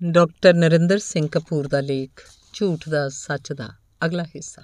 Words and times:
Doctor 0.00 0.54
Narinder 0.54 0.98
Singh 0.98 1.28
Kapoor 1.28 1.68
ਦਾ 1.68 1.80
ਲੇਖ, 1.80 2.10
ਝੂਠ 2.52 2.88
ਦਾ, 2.88 3.08
ਸੱਚ 3.08 3.52
ਦਾ, 3.52 3.68
ਅਗਲਾ 4.06 4.24
ਹਿੱਸਾ। 4.24 4.62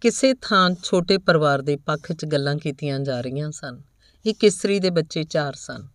ਕਿਸੇ 0.00 0.34
ਥਾਂ 0.34 0.70
ਛੋਟੇ 0.82 1.18
ਪਰਿਵਾਰ 1.18 1.62
ਦੇ 1.62 1.76
ਪੱਖ 1.76 2.12
'ਚ 2.12 2.24
ਗੱਲਾਂ 2.24 2.56
ਕੀਤੀਆਂ 2.56 3.00
ਜਾ 3.00 3.20
ਰਹੀਆਂ 3.20 3.50
ਸਨ। 3.50 3.82
ਇੱਕ 4.24 4.44
ਇਸਤਰੀ 4.44 4.80
ਦੇ 4.80 4.90
ਬੱਚੇ 4.90 5.24
ਚਾਰ 5.24 5.54
ਸਨ, 5.54 5.88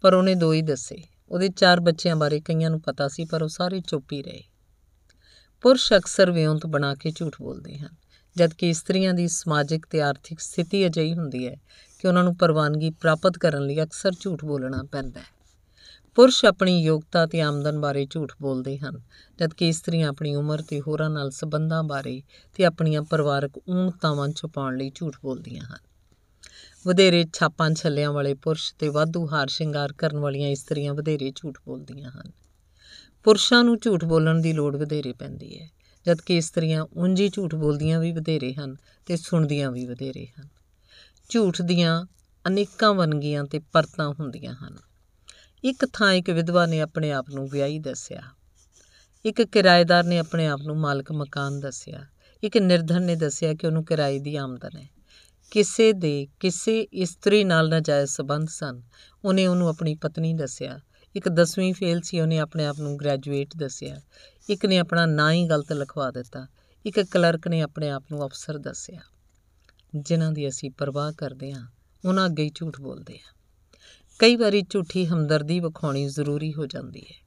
ਪਰ 0.00 0.14
ਉਹਨੇ 0.14 0.34
ਦੋ 0.34 0.52
ਹੀ 0.52 0.62
ਦੱਸੇ। 0.62 1.02
ਉਹਦੇ 1.30 1.48
ਚਾਰ 1.48 1.80
ਬੱਚਿਆਂ 1.80 2.16
ਬਾਰੇ 2.16 2.40
ਕਈਆਂ 2.40 2.70
ਨੂੰ 2.70 2.80
ਪਤਾ 2.80 3.08
ਸੀ, 3.08 3.24
ਪਰ 3.24 3.42
ਉਹ 3.42 3.48
ਸਾਰੇ 3.48 3.80
ਚੁੱਪ 3.80 4.12
ਹੀ 4.12 4.22
ਰਹੇ। 4.22 4.44
ਪੁਰਸ਼ 5.60 5.92
ਅਕਸਰ 5.92 6.30
ਵਿਉਂਤ 6.30 6.66
ਬਣਾ 6.66 6.94
ਕੇ 6.94 7.10
ਝੂਠ 7.10 7.36
ਬੋਲਦੇ 7.42 7.78
ਹਨ, 7.78 7.96
ਜਦਕਿ 8.36 8.70
ਇਸਤਰੀਆਂ 8.70 9.14
ਦੀ 9.14 9.28
ਸਮਾਜਿਕ 9.28 9.86
ਤੇ 9.86 10.00
ਆਰਥਿਕ 10.00 10.40
ਸਥਿਤੀ 10.40 10.86
ਅਜਿਹੀ 10.86 11.14
ਹੁੰਦੀ 11.14 11.48
ਹੈ 11.48 11.56
ਕਿ 11.98 12.08
ਉਹਨਾਂ 12.08 12.24
ਨੂੰ 12.24 12.36
ਪ੍ਰਵਾਨਗੀ 12.36 12.90
ਪ੍ਰਾਪਤ 12.90 13.38
ਕਰਨ 13.38 13.62
ਲਈ 13.62 13.82
ਅਕਸਰ 13.82 14.12
ਝੂਠ 14.20 14.44
ਬੋਲਣਾ 14.44 14.82
ਪੈਂਦਾ 14.92 15.20
ਹੈ। 15.20 15.39
ਪੁਰਸ਼ 16.14 16.44
ਆਪਣੀ 16.44 16.82
ਯੋਗਤਾ 16.82 17.26
ਤੇ 17.26 17.40
ਆਮਦਨ 17.40 17.80
ਬਾਰੇ 17.80 18.06
ਝੂਠ 18.10 18.32
ਬੋਲਦੇ 18.42 18.78
ਹਨ, 18.78 19.00
ਜਦਕਿ 19.38 19.68
ਇਸਤਰੀਆਂ 19.68 20.08
ਆਪਣੀ 20.08 20.34
ਉਮਰ 20.34 20.62
ਤੇ 20.62 20.80
ਹੋਰਾਂ 20.80 21.10
ਨਾਲ 21.10 21.30
ਸਬੰਧਾਂ 21.30 21.82
ਬਾਰੇ 21.82 22.22
ਤੇ 22.54 22.64
ਆਪਣੀਆਂ 22.64 23.02
ਪਰਿਵਾਰਕ 23.02 23.50
ਊਣਤਾਵਾਂ 23.68 24.28
ਛੁਪਾਉਣ 24.28 24.76
ਲਈ 24.76 24.90
ਝੂਠ 24.94 25.16
ਬੋਲਦੀਆਂ 25.22 25.64
ਹਨ। 25.64 25.78
ਵਧੇਰੇ 26.86 27.24
ਛਾਪਾਂ 27.32 27.70
ਛੱਲਿਆਂ 27.70 28.12
ਵਾਲੇ 28.12 28.34
ਪੁਰਸ਼ 28.34 28.74
ਤੇ 28.78 28.88
ਵਾਧੂ 28.88 29.28
ਹਾਰ 29.32 29.48
ਸ਼ਿੰਗਾਰ 29.48 29.92
ਕਰਨ 29.92 30.18
ਵਾਲੀਆਂ 30.18 30.48
ਇਸਤਰੀਆਂ 30.48 30.94
ਵਧੇਰੇ 30.94 31.32
ਝੂਠ 31.36 31.58
ਬੋਲਦੀਆਂ 31.66 32.10
ਹਨ। 32.10 32.32
ਪੁਰਸ਼ਾਂ 33.24 33.64
ਨੂੰ 33.64 33.78
ਝੂਠ 33.78 34.04
ਬੋਲਣ 34.04 34.40
ਦੀ 34.40 34.52
ਲੋੜ 34.52 34.76
ਵਧੇਰੇ 34.76 35.12
ਪੈਂਦੀ 35.12 35.60
ਹੈ, 35.60 35.68
ਜਦਕਿ 36.06 36.36
ਇਸਤਰੀਆਂ 36.36 36.86
ਉਂਝ 36.96 37.20
ਹੀ 37.20 37.28
ਝੂਠ 37.28 37.54
ਬੋਲਦੀਆਂ 37.54 38.00
ਵੀ 38.00 38.12
ਵਧੇਰੇ 38.12 38.54
ਹਨ 38.54 38.76
ਤੇ 39.06 39.16
ਸੁਣਦੀਆਂ 39.16 39.70
ਵੀ 39.70 39.86
ਵਧੇਰੇ 39.86 40.26
ਹਨ। 40.26 40.48
ਝੂਠ 41.28 41.62
ਦੀਆਂ 41.62 42.04
ਅਨੇਕਾਂ 42.46 42.94
ਵੰਨਗੀਆਂ 42.94 43.44
ਤੇ 43.44 43.58
ਪਰਤਾਂ 43.58 44.14
ਹੁੰਦੀਆਂ 44.20 44.54
ਹਨ। 44.54 44.89
ਇੱਕ 45.64 45.86
ਥਾਂ 45.92 46.12
ਇੱਕ 46.12 46.30
ਵਿਧਵਾ 46.30 46.66
ਨੇ 46.66 46.80
ਆਪਣੇ 46.80 47.12
ਆਪ 47.12 47.30
ਨੂੰ 47.30 47.48
ਵਿਆਹੀ 47.48 47.78
ਦੱਸਿਆ। 47.78 48.22
ਇੱਕ 49.24 49.42
ਕਿਰਾਏਦਾਰ 49.42 50.04
ਨੇ 50.04 50.18
ਆਪਣੇ 50.18 50.46
ਆਪ 50.46 50.60
ਨੂੰ 50.60 50.76
ਮਾਲਕ 50.76 51.12
ਮਕਾਨ 51.12 51.60
ਦੱਸਿਆ। 51.60 52.06
ਇੱਕ 52.42 52.56
ਨਿਰਧਨ 52.56 53.02
ਨੇ 53.02 53.16
ਦੱਸਿਆ 53.16 53.54
ਕਿ 53.54 53.66
ਉਹਨੂੰ 53.66 53.84
ਕਿਰਾਏ 53.84 54.18
ਦੀ 54.18 54.36
ਆਮਦਨ 54.36 54.76
ਹੈ। 54.76 54.88
ਕਿਸੇ 55.50 55.92
ਦੇ, 55.92 56.28
ਕਿਸੇ 56.40 56.80
ਇਸਤਰੀ 56.80 57.44
ਨਾਲ 57.44 57.68
ਨਾਜਾਇਜ਼ 57.68 58.10
ਸਬੰਧ 58.10 58.48
ਸਨ। 58.48 58.82
ਉਹਨੇ 59.24 59.46
ਉਹਨੂੰ 59.46 59.68
ਆਪਣੀ 59.68 59.94
ਪਤਨੀ 59.94 60.34
ਦੱਸਿਆ। 60.34 60.80
ਇੱਕ 61.16 61.28
10ਵੀਂ 61.28 61.74
ਫੇਲ 61.74 62.00
ਸੀ, 62.00 62.20
ਉਹਨੇ 62.20 62.38
ਆਪਣੇ 62.38 62.66
ਆਪ 62.66 62.80
ਨੂੰ 62.80 62.96
ਗ੍ਰੈਜੂਏਟ 62.96 63.56
ਦੱਸਿਆ। 63.56 64.00
ਇੱਕ 64.50 64.66
ਨੇ 64.66 64.78
ਆਪਣਾ 64.78 65.06
ਨਾਂ 65.06 65.32
ਹੀ 65.32 65.48
ਗਲਤ 65.48 65.72
ਲਿਖਵਾ 65.72 66.10
ਦਿੱਤਾ। 66.10 66.46
ਇੱਕ 66.86 67.00
ਕਲਰਕ 67.00 67.48
ਨੇ 67.48 67.60
ਆਪਣੇ 67.60 67.90
ਆਪ 67.90 68.04
ਨੂੰ 68.10 68.26
ਅਫਸਰ 68.26 68.58
ਦੱਸਿਆ। 68.58 69.00
ਜਿਨ੍ਹਾਂ 69.96 70.32
ਦੀ 70.32 70.48
ਅਸੀਂ 70.48 70.70
ਪਰਵਾਹ 70.70 71.12
ਕਰਦੇ 71.12 71.52
ਹਾਂ, 71.52 71.66
ਉਹਨਾਂ 72.04 72.26
ਅੱਗੇ 72.26 72.42
ਹੀ 72.42 72.50
ਝੂਠ 72.54 72.80
ਬੋਲਦੇ 72.80 73.14
ਆ 73.14 73.39
ਕਈ 74.20 74.36
ਵਾਰੀ 74.36 74.62
ਝੂਠੀ 74.62 75.06
ਹਮਦਰਦੀ 75.06 75.60
ਵਿਖਾਉਣੀ 75.60 76.08
ਜ਼ਰੂਰੀ 76.08 76.54
ਹੋ 76.54 76.66
ਜਾਂਦੀ 76.66 77.00
ਹੈ। 77.00 77.26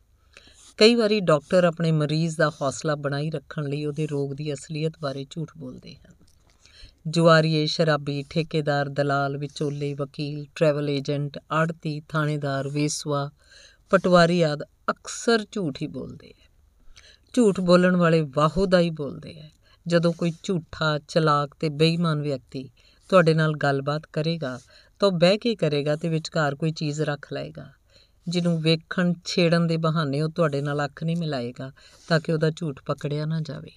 ਕਈ 0.77 0.95
ਵਾਰੀ 0.95 1.19
ਡਾਕਟਰ 1.19 1.63
ਆਪਣੇ 1.63 1.91
ਮਰੀਜ਼ 1.91 2.37
ਦਾ 2.37 2.49
ਹੌਸਲਾ 2.49 2.95
ਬਣਾਈ 2.95 3.29
ਰੱਖਣ 3.29 3.63
ਲਈ 3.63 3.85
ਉਹਦੇ 3.85 4.07
ਰੋਗ 4.07 4.33
ਦੀ 4.33 4.53
ਅਸਲੀਅਤ 4.53 4.93
ਬਾਰੇ 5.01 5.25
ਝੂਠ 5.29 5.51
ਬੋਲਦੇ 5.57 5.95
ਹਨ। 5.95 6.13
ਜੁਆਰੀਏ, 7.07 7.65
ਸ਼ਰਾਬੀ, 7.65 8.23
ਠੇਕੇਦਾਰ, 8.29 8.89
ਦਲਾਲ, 8.89 9.37
ਵਿਚੋਲੇ, 9.37 9.93
ਵਕੀਲ, 9.93 10.45
ਟਰੈਵਲ 10.55 10.89
ਏਜੰਟ 10.89 11.39
ਆੜਤੀ 11.51 12.01
ਥਾਣੇਦਾਰ, 12.09 12.69
ਵੇਸਵਾ, 12.69 13.31
ਪਟਵਾਰੀ 13.89 14.41
ਆਦ 14.41 14.63
ਅਕਸਰ 14.91 15.45
ਝੂਠ 15.51 15.77
ਹੀ 15.81 15.87
ਬੋਲਦੇ 15.87 16.27
ਹੈ। 16.27 16.49
ਝੂਠ 17.33 17.59
ਬੋਲਣ 17.59 17.95
ਵਾਲੇ 17.95 18.21
ਵਾਹੋ 18.21 18.65
ਦਾ 18.65 18.79
ਹੀ 18.79 18.89
ਬੋਲਦੇ 18.89 19.33
ਹੈ। 19.33 19.51
ਜਦੋਂ 19.87 20.13
ਕੋਈ 20.13 20.31
ਝੂਠਾ, 20.43 20.99
ਚਲਾਕ 20.99 21.55
ਤੇ 21.59 21.69
ਬੇਈਮਾਨ 21.69 22.21
ਵਿਅਕਤੀ 22.21 22.69
ਤੁਹਾਡੇ 23.09 23.33
ਨਾਲ 23.33 23.53
ਗੱਲਬਾਤ 23.53 24.01
ਕਰੇਗਾ 24.13 24.59
ਤਾਂ 25.03 25.11
ਬਹਿ 25.11 25.37
ਕੇ 25.37 25.55
ਕਰੇਗਾ 25.55 25.95
ਤੇ 25.95 26.09
ਵਿਚਕਾਰ 26.09 26.55
ਕੋਈ 26.55 26.71
ਚੀਜ਼ 26.71 27.01
ਰੱਖ 27.01 27.33
ਲਏਗਾ। 27.33 27.65
ਜਿਹਨੂੰ 28.27 28.61
ਵੇਖਣ, 28.61 29.13
ਛੇੜਨ 29.25 29.67
ਦੇ 29.67 29.77
ਬਹਾਨੇ 29.77 30.21
ਉਹ 30.21 30.29
ਤੁਹਾਡੇ 30.29 30.61
ਨਾਲ 30.61 30.85
ਅੱਖ 30.85 31.03
ਨਹੀਂ 31.03 31.17
ਮਿਲਾਏਗਾ 31.17 31.71
ਤਾਂ 32.07 32.19
ਕਿ 32.19 32.31
ਉਹਦਾ 32.31 32.51
ਝੂਠ 32.55 32.79
ਪਕੜਿਆ 32.85 33.25
ਨਾ 33.25 33.41
ਜਾਵੇ। 33.41 33.71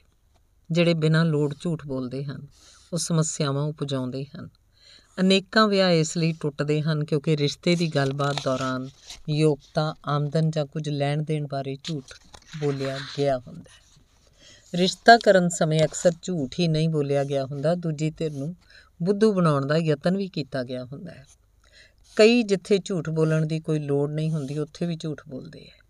ਜਿਹੜੇ 0.71 0.95
ਬਿਨਾਂ 0.95 1.25
ਲੋੜ 1.25 1.55
ਝੂਠ 1.61 1.87
ਬੋਲਦੇ 1.87 2.25
ਹਨ, 2.25 2.47
ਉਹ 2.93 2.99
ਸਮੱਸਿਆਵਾਂ 2.99 3.63
ਉਪਜਾਉਂਦੇ 3.63 4.25
ਹਨ। 4.25 4.49
ਅਨੇਕਾਂ 5.21 5.69
ਵਿਆਹ 5.69 5.91
ਇਸ 5.91 6.17
ਲਈ 6.17 6.35
ਟੁੱਟਦੇ 6.41 6.83
ਹਨ 6.83 7.05
ਕਿਉਂਕਿ 7.05 7.37
ਰਿਸ਼ਤੇ 7.37 7.75
ਦੀ 7.75 7.89
ਗੱਲਬਾਤ 7.89 8.37
ਦੌਰਾਨ 8.45 8.89
ਯੋਗਤਾ, 9.31 9.95
ਆਮਦਨ 10.07 10.51
ਜਾਂ 10.51 10.67
ਕੁਝ 10.67 10.89
ਲੈਣ 10.89 11.23
ਦੇਣ 11.23 11.47
ਬਾਰੇ 11.47 11.77
ਝੂਠ 11.85 12.05
ਬੋਲਿਆ 12.61 12.99
ਗਿਆ 13.19 13.39
ਹੁੰਦਾ 13.39 13.71
ਹੈ। 13.71 13.87
ਰਿਸ਼ਤਾ 14.75 15.19
ਕਰਨ 15.19 15.49
ਸਮੇਂ 15.49 15.81
ਅਕਸਰ 15.85 16.13
ਝੂਠ 16.23 16.55
ਹੀ 16.61 16.69
ਨਹੀਂ 16.69 16.89
ਬੋਲਿਆ 16.89 17.25
ਗਿਆ 17.25 17.45
ਹੁੰਦਾ, 17.45 17.75
ਦੂਜੀ 17.75 18.11
ਧਿਰ 18.11 18.33
ਨੂੰ 18.33 18.57
ਬੁੱਧੂ 19.03 19.33
ਬਣਾਉਣ 19.33 19.67
ਦਾ 19.67 19.77
ਯਤਨ 19.77 20.17
ਵੀ 20.17 20.29
ਕੀਤਾ 20.29 20.63
ਗਿਆ 20.63 20.85
ਹੁੰਦਾ 20.85 21.11
ਹੈ। 21.11 21.25
ਕਈ 22.17 22.43
ਜਿੱਥੇ 22.43 22.79
ਝੂਠ 22.79 23.11
ਬੋਲਣ 23.11 23.47
ਦੀ 23.47 23.61
ਕੋਈ 23.61 23.79
ਲੋੜ 23.79 24.11
ਨਹੀਂ 24.11 24.31
ਹੁੰਦੀ, 24.31 24.59
ਉੱਥੇ 24.59 24.87
ਵੀ 24.87 24.97
ਝੂਠ 24.97 25.21
ਬੋਲਦੇ 25.29 25.61
ਹੈ। 25.61 25.87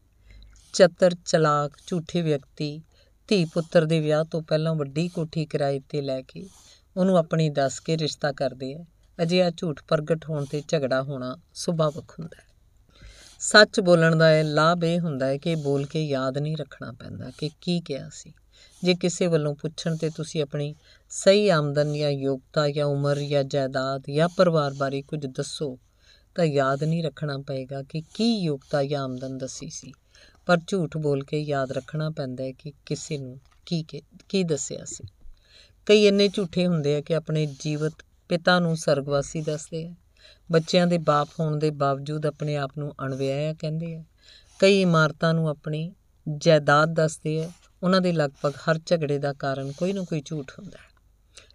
ਚਤਰ, 0.73 1.15
ਚਲਾਕ, 1.27 1.73
ਝੂਠੇ 1.87 2.23
ਵਿਅਕਤੀ, 2.23 2.83
ਧੀ 3.29 3.45
ਪੁੱਤਰ 3.45 3.85
ਦੇ 3.85 4.01
ਵਿਆਹ 4.01 4.25
ਤੋਂ 4.25 4.43
ਪਹਿਲਾਂ 4.43 4.75
ਵੱਡੀ 4.75 5.09
ਕੋਠੀ 5.09 5.47
ਕਿਰਾਏ 5.47 5.81
ਤੇ 5.81 6.01
ਲੈ 6.01 6.23
ਕੇ 6.23 6.49
ਉਹਨੂੰ 6.97 7.19
ਆਪਣੀ 7.19 7.51
ਦੱਸ 7.51 7.81
ਕੇ 7.81 7.99
ਰਿਸ਼ਤਾ 7.99 8.33
ਕਰਦੇ 8.33 8.75
ਹੈ। 8.75 8.87
ਅਜਿਹਾ 9.23 9.51
ਝੂਠ 9.51 9.81
ਪ੍ਰਗਟ 9.89 10.25
ਹੋਣ 10.31 10.45
ਤੇ 10.45 10.63
ਝਗੜਾ 10.69 11.03
ਹੋਣਾ 11.03 11.37
ਸੁਭਾਵਕ 11.55 12.11
ਹੁੰਦਾ 12.21 12.43
ਹੈ। 12.43 12.47
ਸੱਚ 13.41 13.81
ਬੋਲਣ 13.81 14.17
ਦਾ 14.17 14.39
ਇਹ 14.39 14.45
ਲਾਭ 14.45 14.85
ਇਹ 14.85 15.01
ਹੁੰਦਾ 15.01 15.27
ਹੈ 15.27 15.39
ਕਿ 15.39 15.55
ਬੋਲ 15.55 15.87
ਕੇ 15.87 16.05
ਯਾਦ 16.05 16.39
ਨਹੀਂ 16.39 16.57
ਰੱਖਣਾ 16.57 16.93
ਪੈਂਦਾ 16.93 17.31
ਕਿ 17.39 17.51
ਕੀ 17.61 17.81
ਕਿਹਾ 17.81 18.09
ਸੀ। 18.13 18.33
ਜੇ 18.85 18.95
ਕਿਸੇ 18.95 19.27
ਵੱਲੋਂ 19.27 19.55
ਪੁੱਛਣ 19.55 19.97
ਤੇ 19.97 20.11
ਤੁਸੀਂ 20.11 20.43
ਆਪਣੀ 20.43 20.75
ਸਹੀ 21.09 21.49
ਆਮਦਨ 21.49 21.95
ਜਾਂ 21.95 22.11
ਯੋਗਤਾ 22.11 22.71
ਜਾਂ 22.71 22.87
ਉਮਰ 22.87 23.19
ਜਾਂ 23.19 23.45
ਜਾਇਦਾਦ 23.45 24.03
ਜਾਂ 24.15 24.29
ਪਰਿਵਾਰ 24.29 24.75
ਬਾਰੇ 24.75 25.03
ਕੁਝ 25.03 25.27
ਦੱਸੋ, 25.27 25.79
ਤਾਂ 26.35 26.45
ਯਾਦ 26.45 26.85
ਨਹੀਂ 26.85 27.05
ਰੱਖਣਾ 27.05 27.39
ਪਏਗਾ 27.39 27.83
ਕਿ 27.83 28.03
ਕੀ 28.15 28.39
ਯੋਗਤਾ 28.39 28.85
ਜਾਂ 28.85 29.05
ਆਮਦਨ 29.05 29.39
ਦੱਸੀ 29.39 29.71
ਸੀ। 29.71 29.93
ਪਰ 30.47 30.59
ਝੂਠ 30.67 30.97
ਬੋਲ 30.97 31.25
ਕੇ 31.25 31.41
ਯਾਦ 31.41 31.73
ਰੱਖਣਾ 31.73 32.11
ਪੈਂਦਾ 32.11 32.45
ਹੈ 32.45 32.53
ਕਿ 32.53 32.73
ਕਿਸੇ 32.87 33.19
ਨੂੰ 33.19 33.41
ਕੀ 33.67 33.85
ਕੀ 34.29 34.45
ਦੱਸਿਆ 34.45 34.85
ਸੀ। 34.85 35.05
ਕਈ 35.87 36.07
ਇੰਨੇ 36.07 36.29
ਝੂਠੇ 36.29 36.67
ਹੁੰਦੇ 36.67 36.97
ਆ 36.97 37.01
ਕਿ 37.01 37.15
ਆਪਣੇ 37.15 37.47
ਜੀਵਤ 37.61 37.95
ਪਿਤਾ 38.29 38.61
ਨੂੰ 38.61 38.77
ਸਰਗਵਾਸੀ 38.77 39.41
ਦੱਸਦੇ 39.41 39.87
ਆ। 39.87 39.95
ਬੱਚਿਆਂ 40.53 40.87
ਦੇ 40.87 40.99
ਬਾਪ 40.99 41.29
ਹੋਣ 41.41 41.57
ਦੇ 41.57 41.71
ਬਾਵਜੂਦ 41.71 42.27
ਆਪਣੇ 42.27 42.57
ਆਪ 42.57 42.73
ਨੂੰ 42.79 42.95
ਅਣਵਿਆਹਿਆ 43.05 43.55
ਕਹਿੰਦੇ 43.55 43.95
ਆ। 43.95 44.05
ਕਈ 44.59 44.83
ਇਮਾਰਤਾਂ 44.83 45.35
ਨੂੰ 45.35 45.49
ਆਪਣੀ 45.49 45.93
ਜਾਇਦਾਦ 46.37 46.95
ਦੱਸਦੇ 46.95 47.45
ਆ। 47.45 47.51
ਉਹਨਾਂ 47.83 48.01
ਦੇ 48.01 48.13
ਲਗਭਗ 48.13 48.53
ਹਰ 48.57 48.79
ਝਗੜੇ 48.87 49.19
ਦਾ 49.19 49.33
ਕਾਰਨ 49.33 49.73
ਕੋਈ 49.73 49.93
ਨਾ 49.93 50.03
ਕੋਈ 50.03 50.23
ਝੂਠ 50.27 50.53
ਹੁੰਦਾ 50.59 50.79
ਹੈ। 50.79 50.95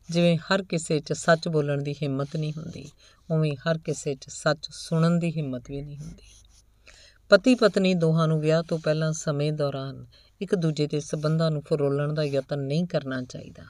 ਜਿਵੇਂ 0.10 0.38
ਹਰ 0.38 0.64
ਕਿਸੇ 0.64 1.00
'ਚ 1.00 1.14
ਸੱਚ 1.14 1.48
ਬੋਲਣ 1.48 1.82
ਦੀ 1.82 1.94
ਹਿੰਮਤ 1.94 2.36
ਨਹੀਂ 2.36 2.54
ਹੁੰਦੀ, 2.54 2.90
ਉਵੇਂ 3.32 3.56
ਹਰ 3.58 3.78
ਕਿਸੇ 3.78 4.16
'ਚ 4.16 4.30
ਸੱਚ 4.30 4.68
ਸੁਣਨ 4.72 5.20
ਦੀ 5.20 5.32
ਹਿੰਮਤ 5.32 5.70
ਵੀ 5.70 5.82
ਨਹੀਂ 5.82 5.98
ਹੁੰਦੀ। 5.98 6.24
ਪਤੀ 7.30 7.56
ਪਤਨੀ 7.56 7.94
ਦੋਹਾਂ 7.94 8.28
ਨੂੰ 8.28 8.40
ਵਿਆਹ 8.40 8.64
ਤੋਂ 8.64 8.80
ਪਹਿਲਾਂ 8.80 9.12
ਸਮੇਂ 9.14 9.52
ਦੌਰਾਨ 9.54 10.06
ਇੱਕ 10.42 10.56
ਦੂਜੇ 10.56 10.88
ਦੇ 10.88 11.00
ਸਬੰਧਾਂ 11.00 11.52
ਨੂੰ 11.52 11.62
ਫਰੋਲਣ 11.62 12.14
ਦਾ 12.14 12.24
ਯਤਨ 12.24 12.60
ਨਹੀਂ 12.60 12.88
ਕਰਨਾ 12.88 13.22
ਚਾਹੀਦਾ। 13.22 13.64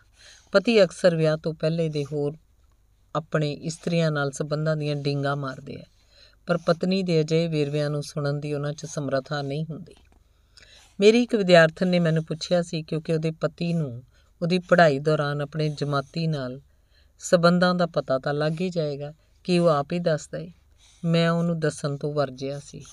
ਪਤੀ 0.51 0.84
ਅਕਸਰ 0.84 1.16
ਵਿਆਹ 1.16 1.38
ਤੋਂ 1.38 1.53
ਪਹਿਲੇ 1.53 1.90
ਦੇ 1.90 2.06
ਹੋਰ 2.06 2.38
ਆਪਣੇ 3.16 3.51
ਇਸਤਰੀਆਂ 3.53 4.11
ਨਾਲ 4.11 4.31
ਸਬੰਧਾਂ 4.31 4.75
ਦੀਆਂ 4.78 4.95
ਡਿੰਗਾ 4.95 5.35
ਮਾਰਦੇ 5.35 5.75
ਆ, 5.75 5.85
ਪਰ 6.47 6.57
ਪਤਨੀ 6.57 7.03
ਦੇ 7.03 7.22
ਅਜੇ 7.22 7.47
ਵੇਰਵਿਆਂ 7.47 7.90
ਨੂੰ 7.90 8.03
ਸੁਣਨ 8.03 8.40
ਦੀ 8.40 8.53
ਉਹਨਾਂ 8.53 8.73
'ਚ 8.73 8.85
ਸਮਰੱਥਾ 8.85 9.41
ਨਹੀਂ 9.41 9.66
ਹੁੰਦੀ। 9.69 9.95
ਮੇਰੀ 11.01 11.23
ਇੱਕ 11.23 11.35
ਵਿਦਿਆਰਥਣ 11.35 11.88
ਨੇ 11.88 12.00
ਮੈਨੂੰ 12.00 12.25
ਪੁੱਛਿਆ 12.25 12.62
ਸੀ 12.62 12.84
ਕਿਉਂਕਿ 12.84 13.13
ਉਹਦੇ 13.13 13.31
ਪਤੀ 13.31 13.73
ਨੂੰ 13.73 14.03
ਉਹਦੀ 14.41 14.59
ਪੜ੍ਹਾਈ 14.59 15.00
ਦੌਰਾਨ 15.00 15.41
ਆਪਣੇ 15.41 15.69
ਜਮਾਤੀ 15.69 16.28
ਨਾਲ 16.28 16.62
ਸਬੰਧਾਂ 17.19 17.75
ਦਾ 17.75 17.85
ਪਤਾ 17.85 18.19
ਤਾਂ 18.19 18.34
ਲੱਗ 18.34 18.62
ਹੀ 18.62 18.69
ਜਾਏਗਾ 18.69 19.13
ਕਿ 19.44 19.59
ਉਹ 19.59 19.67
ਆਪ 19.67 19.94
ਹੀ 19.94 20.00
ਦੱਸਦਾ 20.00 20.40
ਹੈ 20.40 20.47
ਮੈਂ 21.06 21.29
ਉਹਨੂੰ 21.29 21.59
ਦੱਸਣ 21.59 21.97
ਤੋਂ 21.97 22.13
ਵਰਜਿਆ 22.13 22.59
ਸੀ। 22.59 22.85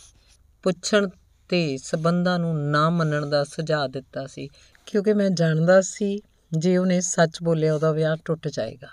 ਪੁੱਛਣ 0.63 1.09
ਤੇ 1.49 1.77
ਸਬੰਧਾਂ 1.77 2.39
ਨੂੰ 2.39 2.71
ਨਾ 2.71 2.91
ਮੰਨਣ 2.91 3.27
ਦਾ 3.27 3.45
ਸੁਝਾਅ 3.45 3.89
ਦਿੱਤਾ 3.89 4.27
ਸੀ 4.27 4.49
ਕਿਉਂਕਿ 4.87 5.13
ਮੈਂ 5.13 5.31
ਜਾਣਦਾ 5.31 5.81
ਸੀ 5.81 6.21
ਜੇ 6.59 6.77
ਉਹਨੇ 6.77 7.01
ਸੱਚ 7.01 7.39
ਬੋਲਿਆ 7.43 7.75
ਉਹਦਾ 7.75 7.93
ਵਿਆਹ 7.93 8.17
ਟੁੱਟ 8.25 8.49
ਜਾਏਗਾ। 8.49 8.89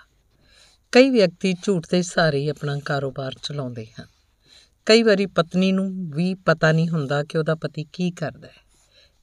ਕਈ 0.92 1.10
ਵਿਅਕਤੀ 1.10 1.54
ਝੂਠ 1.62 1.86
ਦੇ 1.90 2.02
ਸਹਾਰੇ 2.02 2.38
ਹੀ 2.38 2.48
ਆਪਣਾ 2.48 2.78
ਕਾਰੋਬਾਰ 2.84 3.32
ਚਲਾਉਂਦੇ 3.42 3.86
ਹਨ। 3.86 4.06
ਕਈ 4.86 5.02
ਵਾਰੀ 5.02 5.26
ਪਤਨੀ 5.26 5.72
ਨੂੰ 5.72 6.10
ਵੀ 6.10 6.34
ਪਤਾ 6.34 6.72
ਨਹੀਂ 6.72 6.88
ਹੁੰਦਾ 6.88 7.24
ਕਿ 7.24 7.38
ਉਹਦਾ 7.38 7.54
ਪਤੀ 7.54 7.86
ਕੀ 7.92 8.10
ਕਰਦਾ 8.10 8.48
ਹੈ 8.48 8.65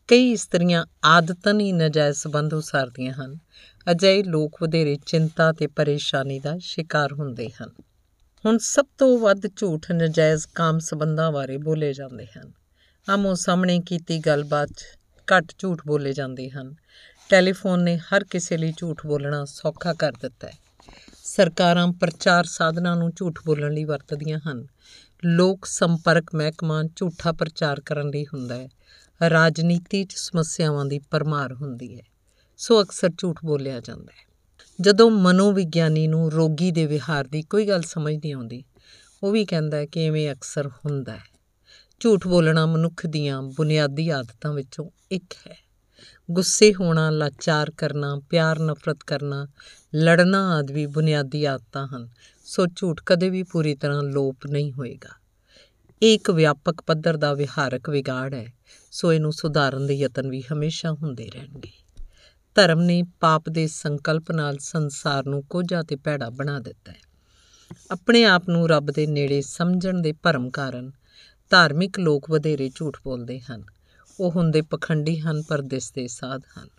ਕਈ 0.07 0.31
ਇਸਤਰੀਆਂ 0.31 0.85
ਆਦਤਨ 1.05 1.59
ਹੀ 1.59 1.71
ਨਜਾਇਜ਼ 1.71 2.17
ਸਬੰਧ 2.17 2.53
ਉਸਾਰਦੀਆਂ 2.53 3.13
ਹਨ। 3.13 3.37
ਅਜਿਹੇ 3.91 4.23
ਲੋਕ 4.23 4.57
ਵਧੇਰੇ 4.61 4.97
ਚਿੰਤਾ 5.05 5.51
ਤੇ 5.51 5.67
ਪਰੇਸ਼ਾਨੀ 5.67 6.39
ਦਾ 6.39 6.57
ਸ਼ਿਕਾਰ 6.59 7.13
ਹੁੰਦੇ 7.13 7.49
ਹਨ। 7.49 7.69
ਹੁਣ 8.45 8.57
ਸਭ 8.57 8.85
ਤੋਂ 8.97 9.19
ਵੱਧ 9.19 9.41
ਝੂਠ 9.55 9.91
ਨਜਾਇਜ਼ 9.91 10.47
ਕਾਮ 10.55 10.79
ਸਬੰਧਾਂ 10.79 11.31
ਬਾਰੇ 11.31 11.57
ਬੋਲੇ 11.57 11.93
ਜਾਂਦੇ 11.93 12.25
ਹਨ। 12.25 12.51
ਆਮੋ 13.09 13.33
ਸਾਹਮਣੇ 13.33 13.79
ਕੀਤੀ 13.79 14.19
ਗੱਲਬਾਤ 14.19 14.69
ਘੱਟ 15.27 15.45
ਝੂਠ 15.57 15.81
ਬੋਲੇ 15.87 16.13
ਜਾਂਦੇ 16.13 16.49
ਹਨ। 16.49 16.75
ਟੈਲੀਫੋਨ 17.29 17.83
ਨੇ 17.83 17.97
ਹਰ 17.97 18.23
ਕਿਸੇ 18.23 18.57
ਲਈ 18.57 18.73
ਝੂਠ 18.77 19.07
ਬੋਲਣਾ 19.07 19.45
ਸੌਖਾ 19.45 19.93
ਕਰ 19.93 20.11
ਦਿੱਤਾ 20.11 20.47
ਹੈ। 20.47 20.53
ਸਰਕਾਰਾਂ 21.23 21.87
ਪ੍ਰਚਾਰ 21.87 22.43
ਸਾਧਨਾਂ 22.43 22.95
ਨੂੰ 22.95 23.11
ਝੂਠ 23.15 23.39
ਬੋਲਣ 23.45 23.73
ਲਈ 23.73 23.83
ਵਰਤਦੀਆਂ 23.83 24.39
ਹਨ। 24.47 24.67
ਲੋਕ 25.25 25.65
ਸੰਪਰਕ 25.65 26.35
ਮਹਿਕਮਾ 26.35 26.83
ਝੂਠਾ 26.95 27.31
ਪ੍ਰਚਾਰ 27.31 27.81
ਕਰਨ 27.81 28.09
ਲਈ 28.09 28.25
ਹੁੰਦਾ 28.25 28.55
ਹੈ। 28.55 28.67
ਰਾਜਨੀਤੀ 29.29 30.03
'ਚ 30.03 30.13
ਸਮੱਸਿਆਵਾਂ 30.15 30.85
ਦੀ 30.85 30.99
ਪਰਮਾਰ 30.99 31.53
ਹੁੰਦੀ 31.53 31.95
ਹੈ। 31.95 32.03
ਸੋ 32.57 32.83
ਅਕਸਰ 32.83 33.09
ਝੂਠ 33.17 33.39
ਬੋਲਿਆ 33.45 33.79
ਜਾਂਦਾ 33.79 34.11
ਹੈ। 34.11 34.33
ਜਦੋਂ 34.81 35.11
ਮਨੋਵਿਗਿਆਨੀ 35.11 36.07
ਨੂੰ 36.07 36.31
ਰੋਗੀ 36.31 36.71
ਦੇ 36.71 36.85
ਵਿਹਾਰ 36.85 37.27
ਦੀ 37.27 37.41
ਕੋਈ 37.41 37.67
ਗੱਲ 37.67 37.81
ਸਮਝ 37.81 38.15
ਨਹੀਂ 38.15 38.33
ਆਉਂਦੀ, 38.33 38.63
ਉਹ 39.23 39.31
ਵੀ 39.31 39.45
ਕਹਿੰਦਾ 39.45 39.77
ਹੈ 39.77 39.85
ਕਿ 39.85 40.07
ਐਵੇਂ 40.07 40.31
ਅਕਸਰ 40.31 40.67
ਹੁੰਦਾ 40.67 41.15
ਹੈ। 41.15 41.33
ਝੂਠ 41.99 42.27
ਬੋਲਣਾ 42.27 42.65
ਮਨੁੱਖ 42.65 43.07
ਦੀਆਂ 43.07 43.41
ਬੁਨਿਆਦੀ 43.41 44.09
ਆਦਤਾਂ 44.09 44.53
ਵਿੱਚੋਂ 44.53 44.89
ਇੱਕ 45.11 45.33
ਹੈ। 45.47 45.57
ਗੁੱਸੇ 46.31 46.73
ਹੋਣਾ, 46.73 47.09
ਲਾਚਾਰ 47.09 47.71
ਕਰਨਾ, 47.71 48.21
ਪਿਆਰ 48.29 48.59
ਨਫ਼ਰਤ 48.59 48.97
ਕਰਨਾ, 49.07 49.47
ਲੜਨਾ 49.95 50.55
ਆਦਿ 50.55 50.73
ਵੀ 50.73 50.85
ਬੁਨਿਆਦੀ 50.85 51.45
ਆਦਤਾਂ 51.45 51.87
ਹਨ। 51.87 52.09
ਸੋ 52.45 52.65
ਝੂਠ 52.75 53.01
ਕਦੇ 53.05 53.29
ਵੀ 53.29 53.43
ਪੂਰੀ 53.43 53.75
ਤਰ੍ਹਾਂ 53.75 54.03
ਲੋਪ 54.03 54.37
ਨਹੀਂ 54.49 54.73
ਹੋਏਗਾ। 54.73 55.22
ਇਹ 56.03 56.13
ਇੱਕ 56.13 56.31
ਵਿਆਪਕ 56.31 56.81
ਪੱਧਰ 56.81 57.17
ਦਾ 57.17 57.33
ਵਿਹਾਰਕ 57.33 57.89
ਵਿਗਾੜ 57.89 58.33
ਹੈ, 58.33 58.53
ਸੋ 58.91 59.13
ਇਹਨੂੰ 59.13 59.33
ਸੁਧਾਰਨ 59.33 59.87
ਦੇ 59.87 59.93
ਯਤਨ 59.93 60.29
ਵੀ 60.29 60.43
ਹਮੇਸ਼ਾ 60.53 60.91
ਹੁੰਦੇ 60.91 61.29
ਰਹਿਣਗੇ। 61.29 61.71
ਧਰਮ 62.55 62.81
ਨੇ 62.81 63.03
ਪਾਪ 63.19 63.49
ਦੇ 63.49 63.67
ਸੰਕਲਪ 63.67 64.31
ਨਾਲ 64.31 64.57
ਸੰਸਾਰ 64.57 65.25
ਨੂੰ 65.25 65.43
ਕੋਝਾ 65.43 65.81
ਤੇ 65.81 65.95
ਭੈੜਾ 65.95 66.29
ਬਣਾ 66.29 66.59
ਦਿੱਤਾ 66.59 66.91
ਹੈ। 66.91 66.99
ਆਪਣੇ 67.91 68.23
ਆਪ 68.23 68.49
ਨੂੰ 68.49 68.69
ਰੱਬ 68.69 68.91
ਦੇ 68.91 69.07
ਨੇੜੇ 69.07 69.41
ਸਮਝਣ 69.41 70.01
ਦੇ 70.01 70.11
ਭਰਮ 70.11 70.49
ਕਾਰਨ 70.49 70.91
ਧਾਰਮਿਕ 71.49 71.99
ਲੋਕ 71.99 72.29
ਵਧੇਰੇ 72.29 72.71
ਝੂਠ 72.75 72.97
ਬੋਲਦੇ 73.03 73.39
ਹਨ। 73.39 73.63
ਉਹ 74.19 74.31
ਹੁੰਦੇ 74.31 74.61
ਪਖੰਡੀ 74.61 75.19
ਹਨ, 75.19 75.41
ਪਰ 75.41 75.61
ਦਿਸਦੇ 75.61 76.07
ਸਾਧ 76.07 76.41
ਹਨ। 76.59 76.69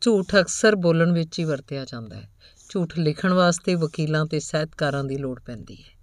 ਝੂਠ 0.00 0.36
ਅਕਸਰ 0.40 0.76
ਬੋਲਣ 0.76 1.12
ਵਿੱਚ 1.12 1.38
ਹੀ 1.38 1.44
ਵਰਤਿਆ 1.44 1.84
ਜਾਂਦਾ 1.84 2.16
ਹੈ। 2.16 2.30
ਝੂਠ 2.68 2.98
ਲਿਖਣ 2.98 3.32
ਵਾਸਤੇ 3.32 3.74
ਵਕੀਲਾਂ 3.74 4.26
ਤੇ 4.26 4.40
ਸਾਹਿਤਕਾਰਾਂ 4.40 5.04
ਦੀ 5.04 5.16
ਲੋੜ 5.16 5.40
ਪੈਂਦੀ 5.40 5.76
ਹੈ। 5.76 5.97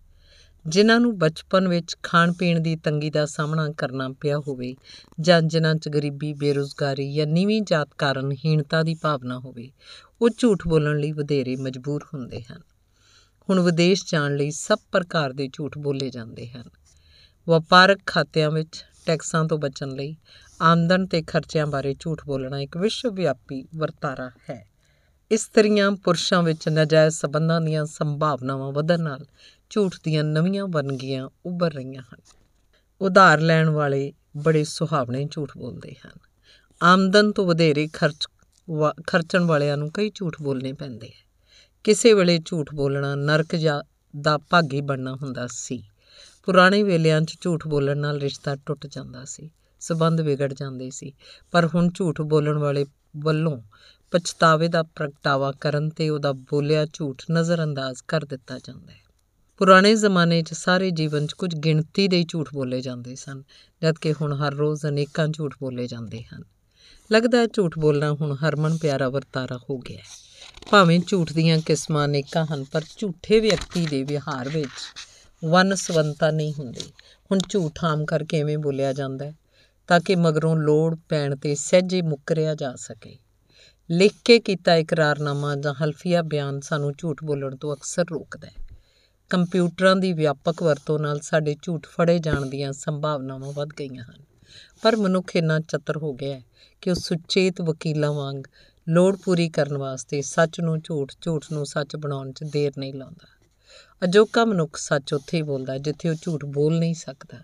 ਜਿਨ੍ਹਾਂ 0.68 1.00
ਨੂੰ 1.00 1.18
ਬਚਪਨ 1.18 1.68
ਵਿੱਚ 1.68 1.98
ਖਾਣ 2.04 2.34
ਪੀਣ 2.34 2.60
ਦੀ 2.60 2.76
ਤੰਗੀ 2.76 3.10
ਦਾ 3.10 3.26
ਸਾਹਮਣਾ 3.26 3.70
ਕਰਨਾ 3.70 4.10
ਪਿਆ 4.10 4.38
ਹੋਵੇ 4.38 4.76
ਜਾਂ 5.20 5.42
ਜਿਨ੍ਹਾਂ 5.42 5.76
'ਚ 5.76 5.90
ਗਰੀਬੀ, 5.90 6.34
ਬੇਰੁਜ਼ਗਾਰੀ 6.34 7.14
ਜਾਂ 7.14 7.28
ਨੀਵੀਂ 7.28 7.62
ਜਾਤ 7.62 7.90
ਕਾਰਨ 7.98 8.32
ਹੀਣਤਾ 8.32 8.84
ਦੀ 8.84 8.96
ਭਾਵਨਾ 8.96 9.40
ਹੋਵੇ, 9.40 9.72
ਉਹ 10.22 10.30
ਝੂਠ 10.38 10.68
ਬੋਲਣ 10.68 11.00
ਲਈ 11.00 11.12
ਵਧੇਰੇ 11.12 11.56
ਮਜਬੂਰ 11.56 12.06
ਹੁੰਦੇ 12.14 12.42
ਹਨ। 12.42 12.62
ਹੁਣ 13.50 13.60
ਵਿਦੇਸ਼ 13.60 14.04
ਜਾਣ 14.12 14.36
ਲਈ 14.36 14.52
ਸਭ 14.52 14.78
ਪ੍ਰਕਾਰ 14.92 15.34
ਦੇ 15.34 15.50
ਝੂਠ 15.54 15.78
ਬੋਲੇ 15.78 16.10
ਜਾਂਦੇ 16.10 16.48
ਹਨ। 16.48 16.64
ਵਪਾਰਕ 17.50 18.00
ਖਾਤਿਆਂ 18.06 18.52
ਵਿੱਚ 18.52 18.86
ਟੈਕਸਾਂ 19.06 19.46
ਤੋਂ 19.46 19.58
ਬਚਣ 19.58 19.90
ਲਈ 19.90 20.16
ਆਮਦਨ 20.62 21.06
ਤੇ 21.06 21.22
ਖਰਚਿਆਂ 21.22 21.68
ਬਾਰੇ 21.68 21.96
ਝੂਠ 22.00 22.26
ਬੋਲਣਾ 22.26 22.60
ਇੱਕ 22.60 22.78
ਵਿਸ਼ਵ 22.78 23.14
ਵਿਆਪੀ 23.14 23.68
ਵਰਤਾਰਾ 23.76 24.32
ਹੈ। 24.50 24.68
ਇਸਤਰੀਆਂ 25.32 25.92
ਪੁਰਸ਼ਾਂ 25.92 26.44
ਵਿੱਚ 26.44 26.70
ਨਾਜਾਇਜ਼ 26.70 27.16
ਸਬੰਧਾਂ 27.16 27.62
ਦੀਆਂ 27.62 27.86
ਸੰਭਾਵਨਾਵਾਂ 27.86 28.72
ਵਧਣ 28.72 29.02
ਨਾਲ 29.02 29.26
ਝੂਠ 29.75 29.95
ਦੀਆਂ 30.04 30.24
ਨਵੀਆਂ 30.24 30.68
ਵੰਨਗੀਆਂ 30.68 31.30
ਉੱਭਰ 31.45 31.74
ਰਹੀਆਂ 31.74 32.01
ਹਨ। 32.01 32.22
ਉਧਾਰ 33.01 33.39
ਲੈਣ 33.39 33.69
ਵਾਲੇ 33.69 34.13
ਬੜੇ 34.38 34.63
ਸੁਹਾਵਣੇ 34.63 35.27
ਝੂਠ 35.31 35.51
ਬੋਲਦੇ 35.57 35.95
ਹਨ। 36.06 36.19
ਆਮਦਨ 36.83 37.31
ਤੋਂ 37.31 37.45
ਵਧੇਰੇ 37.45 37.88
ਖਰਚ 37.88 38.27
ਖਰਚਣ 39.07 39.44
ਵਾਲਿਆਂ 39.44 39.77
ਨੂੰ 39.77 39.92
ਕਈ 39.92 40.12
ਝੂਠ 40.16 40.36
ਬੋਲਣੇ 40.42 40.74
ਪੈਂਦੇ 40.74 41.07
ਹੈ 41.07 41.25
ਕਿਸੇ 41.83 42.13
ਵੇਲੇ 42.13 42.39
ਝੂਠ 42.45 42.74
ਬੋਲਣਾ 42.75 43.16
ਨਰਕ 43.16 43.56
ਜਾਂ, 43.56 43.83
ਦਾ 44.22 44.38
ਭਾਗੀ 44.38 44.81
ਬਣਨਾ 44.81 45.16
ਹੁੰਦਾ 45.16 45.48
ਸੀ। 45.48 45.83
ਪੁਰਾਣੇ 46.44 46.83
ਵੇਲਿਆਂ 46.83 47.21
'ਚ 47.21 47.38
ਝੂਠ 47.42 47.68
ਬੋਲਣ 47.68 47.98
ਨਾਲ 47.98 48.19
ਰਿਸ਼ਤਾ 48.19 48.56
ਟੁੱਟ 48.56 48.88
ਜਾਂਦਾ 48.88 49.25
ਸੀ, 49.25 49.51
ਸਬੰਧ 49.80 50.21
ਵਿਗੜ 50.21 50.54
ਜਾਂਦੇ 50.54 50.89
ਸੀ। 50.89 51.13
ਪਰ 51.51 51.69
ਹੁਣ 51.75 51.89
ਝੂਠ 51.95 52.21
ਬੋਲਣ 52.21 52.57
ਵਾਲੇ 52.57 52.86
ਵੱਲੋਂ 53.18 53.62
ਪਛਤਾਵੇ 54.12 54.68
ਦਾ 54.68 54.83
ਪ੍ਰਗਟਾਵਾ 54.83 55.51
ਕਰਨ 55.51 55.89
ਤੇ 55.89 56.10
ਉਹਦਾ 56.10 56.31
ਬੋਲਿਆ 56.31 56.86
ਝੂਠ 56.94 57.21
ਨਜ਼ਰਅੰਦਾਜ਼ 57.31 58.04
ਕਰ 58.07 58.25
ਦਿੱਤਾ 58.25 58.60
ਜਾਂਦਾ 58.60 58.92
ਹੈ। 58.92 59.05
ਪੁਰਾਣੇ 59.57 59.96
ਜ਼ਮਾਨੇ 59.96 60.42
'ਚ 60.42 60.54
ਸਾਰੇ 60.54 60.92
ਜੀਵਨ 60.92 61.28
'ਚ 61.28 61.34
ਕੁਝ 61.34 61.56
ਗਿਣਤੀ 61.56 62.07
ਦੇ 62.07 62.25
ਝੂਠ 62.28 62.50
ਬੋਲੇ 62.54 62.81
ਜਾਂਦੇ 62.81 63.16
ਸਨ, 63.16 63.44
ਜਦਕਿ 63.81 64.13
ਹੁਣ 64.13 64.34
ਹਰ 64.34 64.54
ਰੋਜ਼ 64.54 64.86
ਅਨੇਕਾਂ 64.86 65.28
ਝੂਠ 65.28 65.56
ਬੋਲੇ 65.62 65.88
ਜਾਂਦੇ 65.88 66.24
ਹਨ। 66.24 66.44
ਲੱਗਦਾ 67.12 67.38
ਹੈ 67.38 67.46
ਝੂਠ 67.46 67.80
ਬੋਲਣਾ 67.80 68.12
ਹੁਣ 68.13 68.36
ਹਰਮਨ 68.36 68.78
ਪਿਆਰਾ 68.78 69.10
ਵਰਤਾਰਾ 69.10 69.60
ਹੋ 69.69 69.78
ਗਿਆ 69.78 69.98
ਹੈ। 69.98 70.04
ਭਾਵੇਂ 70.72 71.00
ਝੂਠ 71.07 71.34
ਦੀਆਂ 71.34 71.60
ਕਿਸਮਾਂ 71.60 72.06
ਅਨੇਕਾਂ 72.06 72.46
ਹਨ, 72.46 72.63
ਪਰ 72.63 72.81
ਝੂਠੇ 72.98 73.40
ਵਿਅਕਤੀ 73.40 73.86
ਦੇ 73.86 74.04
ਵਿਹਾਰ 74.04 74.50
ਵਿੱਚ 74.50 75.06
ਵਨ 75.46 75.75
ਸਵੰਤਾ 75.75 76.31
ਨਹੀਂ 76.31 76.54
ਹੁੰਦੀ। 76.60 76.94
ਹੁਣ 77.31 77.40
ਝੂਠ 77.50 77.86
ਆਮ 77.86 78.06
ਕਰਕੇ 78.06 78.40
ਐਵੇਂ 78.40 78.57
ਬੋਲਿਆ 78.57 78.94
ਜਾਂਦਾ 78.94 79.25
ਹੈ, 79.25 79.34
ਤਾਂ 79.88 80.00
ਕਿ 80.00 80.16
ਮਗਰੋਂ 80.16 80.56
ਲੋੜ 80.56 80.96
ਪੈਣ 81.10 81.36
ਤੇ 81.36 81.56
ਸਹਿਜੇ 81.56 82.02
ਮੁੱਕਰਿਆ 82.02 82.56
ਜਾ 82.56 82.75
ਸਕੇ। 82.75 83.18
ਲਿਖ 83.92 84.13
ਕੇ 84.25 84.40
ਕੀਤਾ 84.40 84.75
ਇਕਰਾਰਨਾਮਾ 84.75 85.56
ਜਾਂ 85.56 85.74
ਹਲਫੀਆ 85.74 86.22
ਬਿਆਨ 86.22 86.60
ਸਾਨੂੰ 86.60 86.94
ਝੂਠ 86.98 87.24
ਬੋਲਣ 87.24 87.56
ਤੋਂ 87.56 87.75
ਅਕਸਰ 87.75 88.06
ਰੋਕਦਾ 88.12 88.48
ਹੈ। 88.48 88.65
ਕੰਪਿਊਟਰਾਂ 89.30 89.95
ਦੀ 89.95 90.13
ਵਿਆਪਕ 90.13 90.63
ਵਰਤੋਂ 90.63 91.00
ਨਾਲ 91.00 91.19
ਸਾਡੇ 91.19 91.56
ਝੂਠ 91.62 91.88
ਫੜੇ 91.88 92.19
ਜਾਣ 92.19 92.45
ਦੀਆਂ 92.45 92.74
ਸੰਭਾਵਨਾਵਾਂ 92.74 93.51
ਵੱਧ 93.51 93.69
ਗਈਆਂ 93.80 94.04
ਹਨ। 94.04 94.24
ਪਰ 94.81 94.95
ਮਨੁੱਖ 94.95 95.36
ਇੰਨਾ 95.36 95.60
ਚਤਰ 95.60 95.98
ਹੋ 95.98 96.13
ਗਿਆ 96.13 96.36
ਹੈ 96.36 96.42
ਕਿ 96.81 96.89
ਉਹ 96.89 96.95
ਸੁਚੇਤ 96.95 97.62
ਵਕੀਲਾਂ 97.62 98.13
ਵਾਂਗ 98.13 98.44
ਲੋੜ 98.89 99.18
ਪੂਰੀ 99.25 99.50
ਕਰਨ 99.50 99.77
ਵਾਸਤੇ 99.77 100.22
ਸੱਚ 100.22 100.62
ਨੂੰ 100.62 100.80
ਝੂਠ 100.80 101.13
ਝੂਠ 101.22 101.45
ਨੂੰ 101.51 101.66
ਸੱਚ 101.66 101.95
ਬਣਾਉਣ 101.95 102.31
'ਚ 102.31 102.44
ਦੇਰ 102.44 102.72
ਨਹੀਂ 102.77 102.94
ਲਾਉਂਦਾ। 102.94 103.27
ਅਜੋਕਾ 104.04 104.45
ਮਨੁੱਖ 104.45 104.77
ਸੱਚ 104.77 105.13
ਉੱਥੇ 105.13 105.38
ਹੀ 105.38 105.42
ਬੋਲਦਾ 105.42 105.78
ਜਿੱਥੇ 105.78 106.10
ਉਹ 106.10 106.16
ਝੂਠ 106.21 106.45
ਬੋਲ 106.45 106.80
ਨਹੀਂ 106.80 106.95
ਸਕਦਾ 106.95 107.38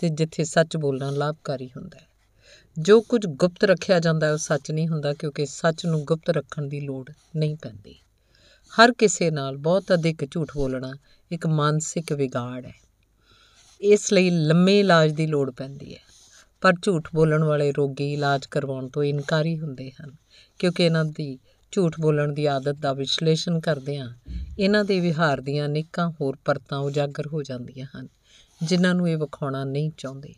ਤੇ 0.00 0.08
ਜਿੱਥੇ 0.08 0.44
ਸੱਚ 0.44 0.76
ਬੋਲਣਾ 0.76 1.10
ਲਾਭਕਾਰੀ 1.10 1.70
ਹੁੰਦਾ 1.76 1.98
ਹੈ। 1.98 2.08
ਜੋ 2.78 3.00
ਕੁਝ 3.00 3.26
ਗੁਪਤ 3.26 3.64
ਰੱਖਿਆ 3.64 4.00
ਜਾਂਦਾ 4.00 4.26
ਹੈ 4.26 4.32
ਉਹ 4.32 4.38
ਸੱਚ 4.38 4.70
ਨਹੀਂ 4.70 4.88
ਹੁੰਦਾ 4.88 5.14
ਕਿਉਂਕਿ 5.14 5.46
ਸੱਚ 5.46 5.86
ਨੂੰ 5.86 6.04
ਗੁਪਤ 6.04 6.30
ਰੱਖਣ 6.30 6.66
ਦੀ 6.66 6.80
ਲੋੜ 6.80 7.10
ਨਹੀਂ 7.36 7.56
ਪੈਂਦੀ। 7.56 7.98
ਹਰ 8.70 8.92
ਕਿਸੇ 8.92 9.30
ਨਾਲ 9.30 9.56
ਬਹੁਤ 9.56 9.84
ਅਧਿਕ 9.94 10.30
ਝੂਠ 10.30 10.48
ਬੋਲਣਾ 10.54 10.92
ਇੱਕ 11.32 11.46
ਮਾਨਸਿਕ 11.46 12.12
ਵਿਗਾੜ 12.12 12.66
ਹੈ। 12.66 12.72
ਇਸ 13.80 14.12
ਲਈ 14.12 14.30
ਲੰਮੇ 14.30 14.80
ਇਲਾਜ 14.80 15.12
ਦੀ 15.12 15.26
ਲੋੜ 15.26 15.50
ਪੈਂਦੀ 15.50 15.94
ਹੈ। 15.94 16.00
ਪਰ 16.60 16.72
ਝੂਠ 16.82 17.08
ਬੋਲਣ 17.14 17.44
ਵਾਲੇ 17.44 17.72
ਰੋਗੀ 17.72 18.12
ਇਲਾਜ 18.12 18.46
ਕਰਵਾਉਣ 18.46 18.88
ਤੋਂ 18.88 19.02
ਇਨਕਾਰੀ 19.02 19.58
ਹੁੰਦੇ 19.58 19.90
ਹਨ। 19.90 20.16
ਕਿਉਂਕਿ 20.58 20.84
ਇਹਨਾਂ 20.84 21.04
ਦੀ 21.04 21.38
ਝੂਠ 21.72 22.00
ਬੋਲਣ 22.00 22.32
ਦੀ 22.32 22.46
ਆਦਤ 22.46 22.76
ਦਾ 22.80 22.92
ਵਿਸ਼ਲੇਸ਼ਣ 22.92 23.60
ਕਰਦਿਆਂ 23.60 24.14
ਇਹਨਾਂ 24.58 24.84
ਦੇ 24.84 25.00
ਵਿਹਾਰ 25.00 25.40
ਦੀਆਂ 25.40 25.66
ਅਨੇਕਾਂ 25.66 26.12
ਹੋਰ 26.20 26.36
ਪਰਤਾਂ 26.44 26.78
ਉਜਾਗਰ 26.78 27.26
ਹੋ 27.26 27.42
ਜਾਂਦੀਆਂ 27.42 27.86
ਹਨ, 27.86 28.08
ਜਿਨ੍ਹਾਂ 28.62 28.94
ਨੂੰ 28.94 29.08
ਇਹ 29.08 29.16
ਵਿਖਾਉਣਾ 29.16 29.64
ਨਹੀਂ 29.64 29.90
ਚਾਹੁੰਦੇ। 29.98 30.34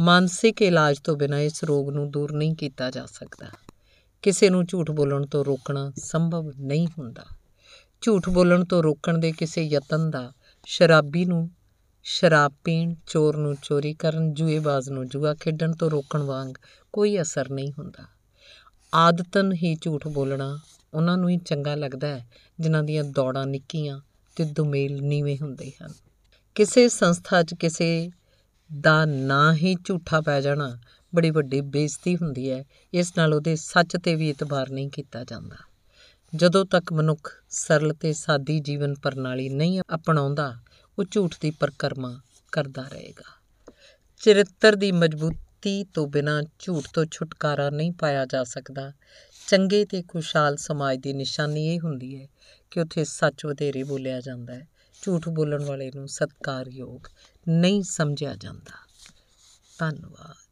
ਮਾਨਸਿਕ 0.00 0.62
ਇਲਾਜ 0.62 0.98
ਤੋਂ 0.98 1.16
ਬਿਨਾਂ 1.16 1.38
ਇਸ 1.38 1.64
ਰੋਗ 1.64 1.90
ਨੂੰ 1.90 2.10
ਦੂਰ 2.10 2.32
ਨਹੀਂ 2.32 2.54
ਕੀਤਾ 2.54 2.90
ਜਾ 2.90 3.06
ਸਕਦਾ। 3.06 3.46
ਕਿਸੇ 4.22 4.50
ਨੂੰ 4.50 4.66
ਝੂਠ 4.66 4.90
ਬੋਲਣ 4.90 5.26
ਤੋਂ 5.26 5.44
ਰੋਕਣਾ 5.44 5.92
ਸੰਭਵ 5.96 6.52
ਨਹੀਂ 6.58 6.86
ਹੁੰਦਾ। 6.86 7.24
ਝੂਠ 8.04 8.28
ਬੋਲਣ 8.28 8.64
ਤੋਂ 8.64 8.82
ਰੋਕਣ 8.82 9.18
ਦੇ 9.18 9.32
ਕਿਸੇ 9.32 9.62
ਯਤਨ 9.62 10.10
ਦਾ 10.10 10.32
ਸ਼ਰਾਬੀ 10.64 11.24
ਨੂੰ 11.24 11.50
ਸ਼ਰਾਬ 12.02 12.52
ਪੀਣ, 12.64 12.94
ਚੋਰ 13.06 13.36
ਨੂੰ 13.36 13.56
ਚੋਰੀ 13.62 13.94
ਕਰਨ, 13.94 14.34
ਜੂਏਬਾਜ਼ 14.34 14.90
ਨੂੰ 14.90 15.08
ਜੂਆ 15.08 15.34
ਖੇਡਣ 15.34 15.72
ਤੋਂ 15.72 15.90
ਰੋਕਣ 15.90 16.22
ਵਾਂਗ 16.22 16.54
ਕੋਈ 16.92 17.20
ਅਸਰ 17.20 17.50
ਨਹੀਂ 17.50 17.72
ਹੁੰਦਾ। 17.72 18.04
ਆਦਤਨ 18.94 19.52
ਹੀ 19.52 19.74
ਝੂਠ 19.74 20.08
ਬੋਲਣਾ 20.08 20.58
ਉਹਨਾਂ 20.94 21.18
ਨੂੰ 21.18 21.28
ਹੀ 21.30 21.38
ਚੰਗਾ 21.38 21.74
ਲੱਗਦਾ 21.74 22.06
ਹੈ, 22.06 22.26
ਜਿਨ੍ਹਾਂ 22.60 22.82
ਦੀਆਂ 22.82 23.04
ਦੌੜਾਂ 23.04 23.46
ਨਿੱਕੀਆਂ 23.46 24.00
ਤੇ 24.36 24.44
ਦੁਮੇਲ 24.44 25.02
ਨੀਵੇਂ 25.02 25.38
ਹੁੰਦੇ 25.38 25.72
ਹਨ। 25.82 25.92
ਕਿਸੇ 26.54 26.88
ਸੰਸਥਾ 26.88 27.42
'ਚ 27.42 27.54
ਕਿਸੇ 27.54 28.10
ਦਾ 28.80 29.04
ਨਾਂ 29.04 29.54
ਹੀ 29.54 29.76
ਝੂਠਾ 29.84 30.20
ਪੈ 30.20 30.40
ਜਾਣਾ 30.40 30.78
ਬੜੀ 31.14 31.30
ਵੱਡੀ 31.30 31.60
ਬੇਇੱਜ਼ਤੀ 31.60 32.16
ਹੁੰਦੀ 32.16 32.50
ਹੈ, 32.50 32.64
ਇਸ 32.94 33.12
ਨਾਲ 33.16 33.34
ਉਹਦੇ 33.34 33.56
ਸੱਚ 33.56 33.96
ਤੇ 34.04 34.14
ਵੀ 34.14 34.30
ਇਤਬਾਰ 34.30 34.70
ਨਹੀਂ 34.70 34.90
ਕੀਤਾ 34.90 35.24
ਜਾਂਦਾ। 35.24 35.56
ਜਦੋਂ 36.36 36.64
ਤੱਕ 36.64 36.92
ਮਨੁੱਖ 36.92 37.32
ਸਰਲ 37.50 37.94
ਤੇ 37.94 38.12
ਸਾਦੀ 38.12 38.60
ਜੀਵਨ 38.60 38.94
ਪ੍ਰਣਾਲੀ 38.94 39.48
ਨਹੀਂ 39.48 39.82
ਅਪਣਾਉਂਦਾ, 39.94 40.56
ਉਹ 40.98 41.04
ਝੂਠ 41.10 41.34
ਦੀ 41.40 41.50
ਪਰਕਰਮਾ 41.50 42.20
ਕਰਦਾ 42.52 42.82
ਰਹੇਗਾ। 42.82 43.42
ਚਰਿੱਤਰ 44.18 44.76
ਦੀ 44.76 44.92
ਮਜ਼ਬੂਤੀ 44.92 45.84
ਤੋਂ 45.84 46.06
ਬਿਨਾਂ 46.06 46.42
ਝੂਠ 46.58 46.84
ਤੋਂ 46.94 47.06
ਛੁਟਕਾਰਾ 47.10 47.70
ਨਹੀਂ 47.70 47.92
ਪਾਇਆ 47.92 48.26
ਜਾ 48.26 48.44
ਸਕਦਾ। 48.44 48.92
ਚੰਗੇ 49.48 49.84
ਤੇ 49.84 50.02
ਖੁਸ਼ਹਾਲ 50.02 50.56
ਸਮਾਜ 50.56 50.98
ਦੀ 50.98 51.12
ਨਿਸ਼ਾਨੀ 51.12 51.74
ਇਹ 51.74 51.80
ਹੁੰਦੀ 51.80 52.22
ਹੈ 52.22 52.28
ਕਿ 52.70 52.80
ਉੱਥੇ 52.80 53.04
ਸੱਚ 53.04 53.46
ਵਧੇਰੇ 53.46 53.82
ਬੋਲਿਆ 53.82 54.20
ਜਾਂਦਾ 54.20 54.54
ਹੈ। 54.54 54.68
ਝੂਠ 55.02 55.28
ਬੋਲਣ 55.28 55.64
ਵਾਲੇ 55.64 55.90
ਨੂੰ 55.94 56.08
ਸਤਕਾਰਯੋਗ 56.08 57.00
ਨਹੀਂ 57.48 57.82
ਸਮਝਿਆ 57.82 58.34
ਜਾਂਦਾ। 58.34 58.88
ਧੰਨਵਾਦ। 59.78 60.43